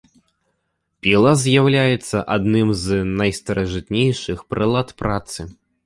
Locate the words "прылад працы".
4.53-5.41